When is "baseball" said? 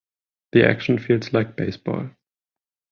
1.55-2.09